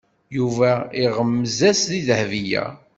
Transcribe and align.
Yuba 0.37 0.71
iɣemmez-as 1.03 1.81
i 1.99 2.01
Dahbiya. 2.07 2.63